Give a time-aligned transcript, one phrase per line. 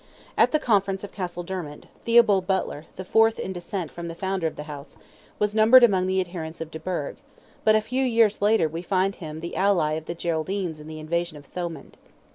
[0.35, 4.55] At the Conference of Castledermot, Theobald Butler, the fourth in descent from the founder of
[4.55, 4.97] the house,
[5.37, 7.17] was numbered among the adherents of de Burgh,
[7.63, 10.99] but a few years later we find him the ally of the Geraldines in the
[10.99, 11.97] invasion of Thomond.